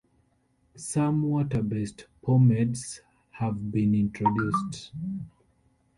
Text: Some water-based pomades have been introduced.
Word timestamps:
Some 0.75 1.21
water-based 1.21 2.07
pomades 2.23 3.01
have 3.33 3.71
been 3.71 3.93
introduced. 3.93 4.91